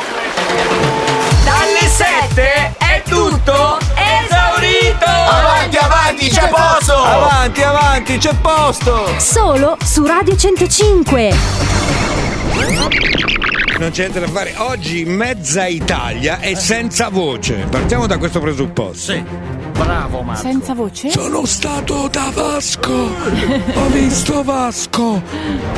fresco. 0.00 0.72
Dalle 1.44 1.86
7 1.86 2.74
è 2.78 3.02
tutto 3.08 3.78
esaurito! 3.94 5.04
Avanti, 5.06 5.76
avanti, 5.76 6.28
c'è 6.28 6.48
posto! 6.48 6.93
Avanti, 8.04 8.18
c'è 8.18 8.34
posto! 8.34 9.18
Solo 9.18 9.78
su 9.82 10.04
Radio 10.04 10.36
105. 10.36 11.30
Non 13.78 13.90
c'è 13.90 14.00
niente 14.00 14.20
da 14.20 14.28
fare. 14.28 14.52
Oggi 14.58 15.06
mezza 15.06 15.66
Italia 15.66 16.38
è 16.38 16.54
senza 16.54 17.08
voce. 17.08 17.64
Partiamo 17.70 18.06
da 18.06 18.18
questo 18.18 18.40
presupposto. 18.40 19.12
Sì, 19.12 19.24
bravo 19.72 20.20
Marco. 20.20 20.42
Senza 20.42 20.74
voce? 20.74 21.08
Sono 21.08 21.46
stato 21.46 22.08
da 22.08 22.30
Vasco. 22.30 22.92
Ho 22.92 23.88
visto 23.88 24.42
Vasco. 24.42 25.22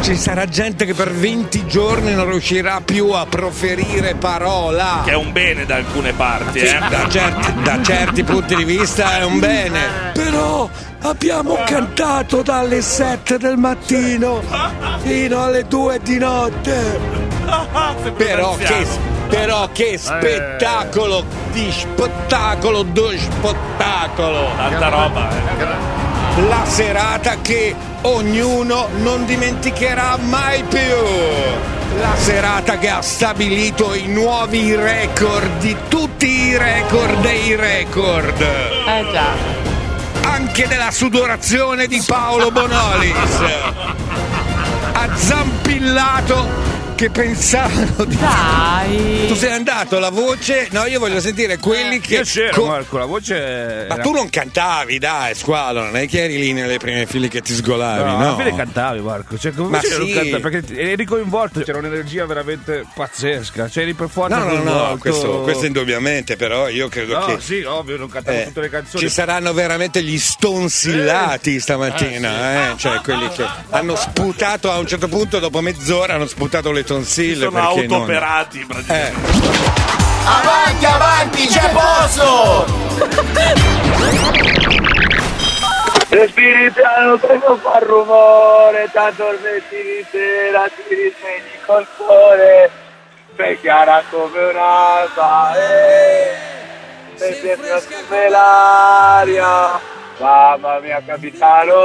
Ci 0.00 0.16
sarà 0.16 0.46
gente 0.46 0.86
che 0.86 0.94
per 0.94 1.12
20 1.12 1.66
giorni 1.68 2.14
non 2.14 2.28
riuscirà 2.28 2.80
più 2.84 3.10
a 3.10 3.26
proferire 3.26 4.16
parola. 4.16 5.02
Che 5.04 5.12
è 5.12 5.16
un 5.16 5.30
bene 5.30 5.66
da 5.66 5.76
alcune 5.76 6.12
parti, 6.14 6.58
eh. 6.58 6.78
Da 6.90 7.08
certi, 7.08 7.62
da 7.62 7.80
certi 7.80 8.24
punti 8.24 8.56
di 8.56 8.64
vista 8.64 9.18
è 9.18 9.24
un 9.24 9.38
bene. 9.38 10.07
Abbiamo 11.08 11.56
cantato 11.64 12.42
dalle 12.42 12.82
7 12.82 13.38
del 13.38 13.56
mattino 13.56 14.42
fino 14.98 15.42
alle 15.42 15.64
2 15.64 16.00
di 16.02 16.18
notte. 16.18 17.00
Però 18.14 18.54
che, 18.56 18.86
però 19.26 19.70
che 19.72 19.96
spettacolo 19.96 21.24
di 21.50 21.72
spettacolo 21.72 22.82
do 22.82 23.10
spettacolo. 23.16 24.50
Tanta 24.54 24.88
roba, 24.88 25.30
eh. 25.30 26.46
La 26.46 26.64
serata 26.66 27.36
che 27.40 27.74
ognuno 28.02 28.88
non 28.98 29.24
dimenticherà 29.24 30.18
mai 30.18 30.62
più. 30.64 30.94
La 32.00 32.14
serata 32.16 32.76
che 32.76 32.90
ha 32.90 33.00
stabilito 33.00 33.94
i 33.94 34.08
nuovi 34.08 34.74
record 34.74 35.56
di 35.58 35.74
tutti 35.88 36.48
i 36.48 36.56
record 36.58 37.18
dei 37.22 37.56
record. 37.56 38.40
Eh 38.42 39.10
già. 39.10 39.57
Anche 40.30 40.68
della 40.68 40.90
sudorazione 40.90 41.86
di 41.86 42.02
Paolo 42.06 42.50
Bonolis. 42.50 43.14
Ha 44.90 45.16
zampillato 45.16 46.48
che 46.96 47.08
pensavano 47.08 48.04
di... 48.04 48.16
Dai. 48.16 49.17
Tu 49.38 49.44
sei 49.44 49.52
andato, 49.52 50.00
la 50.00 50.10
voce... 50.10 50.66
No, 50.72 50.84
io 50.86 50.98
voglio 50.98 51.20
sentire 51.20 51.58
quelli 51.58 52.00
che... 52.00 52.16
Io 52.16 52.22
c'ero, 52.24 52.60
co- 52.60 52.66
Marco, 52.66 52.98
la 52.98 53.04
voce. 53.04 53.34
Ma 53.88 53.94
era- 53.94 54.02
tu 54.02 54.10
non 54.10 54.28
cantavi, 54.28 54.98
dai, 54.98 55.32
squalo, 55.36 55.80
non 55.84 55.96
è 55.96 56.08
che 56.08 56.24
eri 56.24 56.38
lì 56.40 56.52
nelle 56.52 56.78
prime 56.78 57.06
file 57.06 57.28
che 57.28 57.40
ti 57.40 57.54
sgolavi, 57.54 58.02
No, 58.10 58.16
no? 58.16 58.28
alla 58.30 58.36
fine 58.36 58.56
cantavi, 58.56 58.98
Marco. 59.00 59.38
Cioè, 59.38 59.52
come 59.52 59.68
Ma 59.68 59.80
sì. 59.80 60.12
cantare? 60.12 60.40
Perché 60.40 60.76
eri 60.90 61.04
coinvolto, 61.04 61.60
c'era 61.60 61.78
un'energia 61.78 62.26
veramente 62.26 62.84
pazzesca. 62.92 63.68
Cioè, 63.68 63.84
eri 63.84 63.94
per 63.94 64.08
forza. 64.08 64.38
No, 64.38 64.44
no, 64.44 64.52
no, 64.54 64.60
coinvolto. 64.62 64.98
questo, 64.98 65.40
questo 65.42 65.66
indubbiamente, 65.66 66.34
però 66.34 66.68
io 66.68 66.88
credo 66.88 67.16
No, 67.20 67.26
che... 67.26 67.36
sì, 67.40 67.62
ovvio, 67.62 67.96
non 67.96 68.08
cantavo 68.08 68.38
eh, 68.38 68.44
tutte 68.46 68.60
le 68.62 68.70
canzoni. 68.70 69.04
ci 69.04 69.08
saranno 69.08 69.52
veramente 69.52 70.02
gli 70.02 70.18
stonsillati 70.18 71.60
stamattina, 71.60 72.72
eh, 72.72 72.76
cioè 72.76 73.00
quelli 73.02 73.28
che 73.28 73.46
hanno 73.70 73.94
sputato 73.94 74.72
a 74.72 74.78
un 74.78 74.86
certo 74.88 75.06
punto, 75.06 75.38
dopo 75.38 75.60
mezz'ora, 75.60 76.14
hanno 76.14 76.26
sputato 76.26 76.72
le 76.72 76.82
tonsille. 76.82 77.44
sono 77.44 77.50
perché 77.52 77.86
non- 77.86 77.92
autooperati, 77.92 78.64
praticamente. 78.66 79.27
Avanti, 80.24 80.84
avanti, 80.84 81.46
c'è 81.46 81.70
posto! 81.70 82.66
Respiri 86.10 86.70
piano 86.70 87.18
per 87.18 87.38
non 87.46 87.58
far 87.58 87.82
rumore, 87.82 88.88
tanto 88.92 89.24
dormenti 89.24 89.76
di 89.76 90.06
sera 90.10 90.64
ti 90.68 90.82
risvegli 90.88 91.58
col 91.66 91.86
cuore, 91.96 92.70
sei 93.36 93.60
chiara 93.60 94.02
come 94.10 94.44
un'alba, 94.44 95.52
eh, 95.54 96.34
sei 97.14 97.34
sempre 97.34 97.82
come 98.06 98.28
l'aria, 98.30 99.78
mamma 100.18 100.78
mia 100.80 101.02
capitano, 101.04 101.76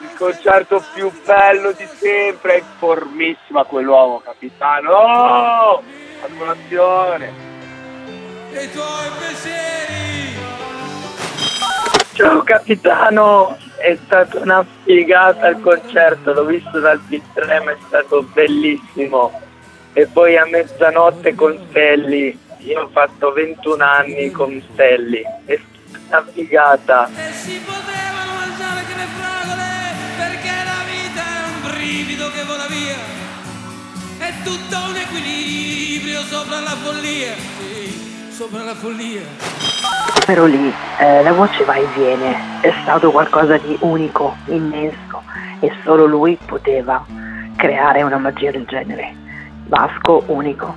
il 0.00 0.14
concerto 0.16 0.82
più 0.94 1.10
bello 1.24 1.72
di 1.72 1.86
sempre, 1.98 2.54
è 2.54 2.58
in 2.58 2.64
formissima 2.78 3.64
quell'uomo 3.64 4.20
capitano, 4.20 4.92
a 4.96 5.82
colazione. 6.38 7.48
Ciao 12.14 12.42
capitano, 12.42 13.56
è 13.76 13.96
stata 14.04 14.38
una 14.38 14.64
figata 14.84 15.48
il 15.48 15.60
concerto, 15.60 16.32
l'ho 16.32 16.44
visto 16.44 16.80
dal 16.80 17.00
P3, 17.08 17.64
è 17.64 17.76
stato 17.86 18.22
bellissimo. 18.22 19.38
E 19.92 20.06
poi 20.06 20.36
a 20.36 20.46
mezzanotte 20.46 21.34
con 21.34 21.58
Stelli, 21.68 22.38
io 22.58 22.82
ho 22.82 22.88
fatto 22.88 23.32
21 23.32 23.84
anni 23.84 24.30
con 24.30 24.62
Stelli, 24.72 25.22
è 25.44 25.58
stata 25.88 26.20
una 26.20 26.32
figata. 26.32 27.08
E 27.08 27.32
si 27.32 27.60
potevano 27.60 28.32
mangiare 28.38 28.84
che 28.86 28.94
le 28.94 29.06
fragole 29.18 29.79
brivido 31.90 32.30
che 32.30 32.44
vola 32.44 32.66
via. 32.68 32.94
È 34.18 34.32
tutto 34.44 34.76
un 34.88 34.94
equilibrio 34.94 36.20
sopra 36.20 36.60
la 36.60 36.76
follia. 36.76 37.34
Sì, 37.58 38.30
sopra 38.30 38.62
la 38.62 38.74
follia. 38.76 39.22
Però 40.24 40.44
lì 40.44 40.72
eh, 41.00 41.22
la 41.24 41.32
voce 41.32 41.64
va 41.64 41.74
e 41.74 41.86
viene, 41.96 42.60
è 42.60 42.72
stato 42.82 43.10
qualcosa 43.10 43.56
di 43.56 43.76
unico, 43.80 44.36
immenso. 44.46 45.24
E 45.58 45.72
solo 45.82 46.06
lui 46.06 46.38
poteva 46.46 47.04
creare 47.56 48.02
una 48.02 48.18
magia 48.18 48.52
del 48.52 48.66
genere. 48.66 49.12
Vasco 49.66 50.22
unico. 50.26 50.76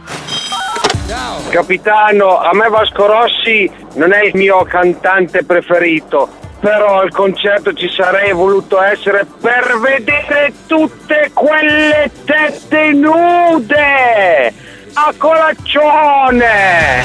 Capitano, 1.52 2.40
a 2.40 2.50
me 2.54 2.70
Vasco 2.70 3.06
Rossi 3.06 3.70
non 3.96 4.14
è 4.14 4.24
il 4.24 4.32
mio 4.34 4.64
cantante 4.64 5.44
preferito, 5.44 6.28
però 6.64 7.02
al 7.02 7.12
concerto 7.12 7.74
ci 7.74 7.90
sarei 7.90 8.32
voluto 8.32 8.82
essere 8.82 9.28
per 9.42 9.78
vedere 9.82 10.54
tutte 10.66 11.30
quelle 11.34 12.10
tette 12.24 12.94
nude 12.94 14.54
a 14.94 15.14
colaccione! 15.18 17.02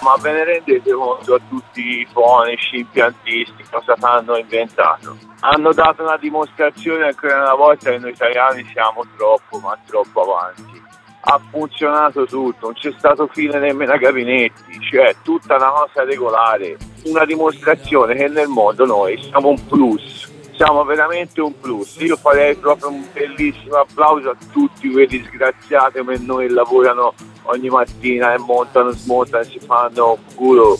Ma 0.00 0.16
ve 0.22 0.32
ne 0.32 0.44
rendete 0.44 0.90
conto 0.90 1.34
a 1.34 1.40
tutti 1.50 1.82
i 1.82 2.08
fonici, 2.10 2.78
impiantisti, 2.78 3.62
cosa 3.70 3.94
hanno 4.00 4.38
inventato? 4.38 5.18
Hanno 5.40 5.74
dato 5.74 6.02
una 6.02 6.16
dimostrazione 6.16 7.08
ancora 7.08 7.42
una 7.42 7.54
volta 7.54 7.90
che 7.90 7.98
noi 7.98 8.12
italiani 8.12 8.66
siamo 8.72 9.04
troppo, 9.14 9.58
ma 9.58 9.76
troppo 9.84 10.22
avanti. 10.22 10.82
Ha 11.28 11.40
funzionato 11.50 12.24
tutto, 12.24 12.66
non 12.66 12.74
c'è 12.74 12.94
stato 12.96 13.26
fine 13.26 13.58
nemmeno 13.58 13.92
ai 13.92 13.98
gabinetti, 13.98 14.78
cioè 14.88 15.16
tutta 15.22 15.56
una 15.56 15.70
cosa 15.70 16.04
regolare, 16.04 16.76
una 17.06 17.24
dimostrazione 17.24 18.14
che 18.14 18.28
nel 18.28 18.46
mondo 18.46 18.86
noi 18.86 19.20
siamo 19.20 19.48
un 19.48 19.66
plus, 19.66 20.30
siamo 20.54 20.84
veramente 20.84 21.40
un 21.40 21.58
plus. 21.58 21.96
Io 21.96 22.16
farei 22.16 22.54
proprio 22.54 22.90
un 22.90 23.04
bellissimo 23.12 23.76
applauso 23.76 24.30
a 24.30 24.36
tutti 24.52 24.88
quei 24.88 25.08
disgraziati 25.08 25.98
come 25.98 26.16
noi 26.18 26.48
lavorano 26.48 27.12
ogni 27.42 27.70
mattina 27.70 28.32
e 28.32 28.38
montano, 28.38 28.90
smontano, 28.90 29.42
si 29.42 29.58
fanno 29.58 30.18
culo. 30.36 30.78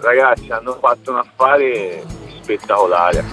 Ragazzi, 0.00 0.50
hanno 0.50 0.76
fatto 0.80 1.12
un 1.12 1.18
affare 1.18 2.02
spettacolare. 2.42 3.24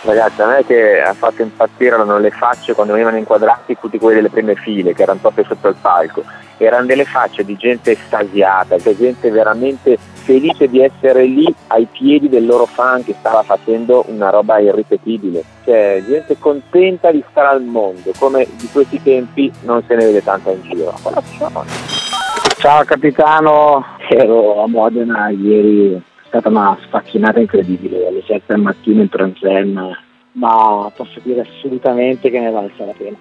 Ragazzi, 0.00 0.42
a 0.42 0.46
me 0.46 0.64
che 0.64 1.00
ha 1.02 1.12
fatto 1.12 1.42
impazzire 1.42 1.94
erano 1.94 2.18
le 2.18 2.30
facce 2.30 2.72
quando 2.72 2.92
venivano 2.92 3.16
inquadrati 3.16 3.76
tutti 3.78 3.98
quelli 3.98 4.16
delle 4.16 4.30
prime 4.30 4.54
file 4.54 4.94
che 4.94 5.02
erano 5.02 5.18
proprio 5.20 5.44
sotto 5.44 5.68
il 5.68 5.76
palco. 5.80 6.22
Erano 6.56 6.86
delle 6.86 7.04
facce 7.04 7.44
di 7.44 7.56
gente 7.56 7.92
estasiata, 7.92 8.76
di 8.76 8.96
gente 8.96 9.30
veramente 9.30 9.98
felice 9.98 10.68
di 10.68 10.82
essere 10.82 11.24
lì 11.24 11.52
ai 11.68 11.86
piedi 11.90 12.28
del 12.28 12.46
loro 12.46 12.66
fan 12.66 13.02
che 13.02 13.14
stava 13.18 13.42
facendo 13.42 14.04
una 14.08 14.30
roba 14.30 14.58
irripetibile. 14.58 15.42
Cioè, 15.64 16.02
gente 16.06 16.36
contenta 16.38 17.10
di 17.10 17.24
stare 17.30 17.48
al 17.48 17.62
mondo, 17.62 18.12
come 18.18 18.46
di 18.56 18.68
questi 18.70 19.02
tempi 19.02 19.50
non 19.62 19.82
se 19.86 19.94
ne 19.94 20.04
vede 20.04 20.22
tanta 20.22 20.50
in 20.50 20.62
giro. 20.62 20.94
Ciao 22.58 22.84
capitano, 22.84 23.84
ero 24.08 24.62
a 24.62 24.68
Modena 24.68 25.28
ieri, 25.30 25.94
è 25.94 26.00
stata 26.26 26.48
una 26.48 26.76
sfacchinata 26.86 27.40
incredibile, 27.40 28.17
alle 28.28 28.28
7 28.28 28.42
del 28.46 28.60
mattino 28.60 29.02
in 29.02 29.08
Transen, 29.08 29.98
ma 30.32 30.92
posso 30.94 31.20
dire 31.22 31.40
assolutamente 31.40 32.30
che 32.30 32.38
ne 32.38 32.50
valsa 32.50 32.84
la 32.84 32.94
pena. 32.96 33.16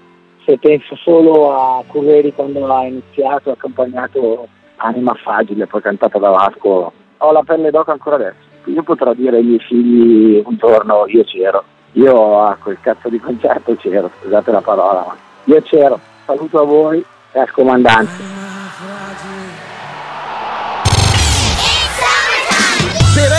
Se 0.46 0.58
penso 0.58 0.96
solo 0.96 1.52
a 1.52 1.84
Curveri 1.86 2.34
quando 2.34 2.66
ha 2.74 2.86
iniziato, 2.86 3.50
ha 3.50 3.54
accompagnato 3.54 4.48
Anima 4.78 5.14
Fragile, 5.16 5.68
poi 5.68 5.82
cantata 5.82 6.20
da 6.20 6.30
Vasco, 6.30 6.94
ho 7.18 7.32
la 7.32 7.44
pelle 7.44 7.72
d'oca 7.72 7.92
ancora 7.92 8.16
adesso. 8.16 8.46
Io 8.66 8.84
potrò 8.84 9.14
dire 9.14 9.38
ai 9.38 9.44
miei 9.44 9.60
figli 9.60 10.42
un 10.46 10.56
giorno 10.58 11.06
io 11.08 11.24
c'ero, 11.24 11.64
io 11.94 12.42
a 12.42 12.58
quel 12.62 12.78
cazzo 12.82 13.10
di 13.10 13.20
concerto 13.20 13.76
c'ero, 13.76 14.12
scusate 14.20 14.52
la 14.52 14.62
parola, 14.62 15.06
ma 15.06 15.16
io 15.46 15.62
c'ero. 15.62 16.00
Saluto 16.26 16.62
a 16.62 16.66
voi 16.66 17.04
e 17.32 17.40
al 17.40 17.52
comandante. 17.52 19.57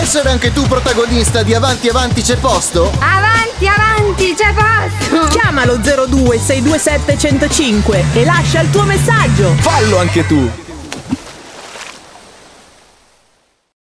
Essere 0.08 0.30
anche 0.30 0.54
tu 0.54 0.62
protagonista 0.62 1.42
di 1.42 1.52
Avanti 1.52 1.90
Avanti 1.90 2.22
c'è 2.22 2.38
posto? 2.38 2.90
Avanti, 2.98 3.66
avanti, 3.66 4.34
c'è 4.34 4.54
posto! 4.54 5.28
Chiamalo 5.28 5.76
02 5.76 6.38
627 6.38 7.18
105 7.18 8.04
e 8.14 8.24
lascia 8.24 8.60
il 8.62 8.70
tuo 8.70 8.84
messaggio. 8.84 9.54
Fallo 9.58 9.98
anche 9.98 10.26
tu! 10.26 10.67